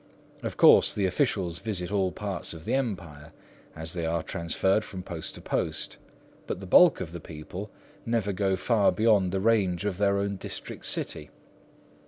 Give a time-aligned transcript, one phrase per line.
[0.41, 3.33] Of course the officials visit all parts of the Empire,
[3.75, 5.99] as they are transferred from post to post;
[6.47, 7.69] but the bulk of the people
[8.03, 11.29] never get far beyond the range of their own district city.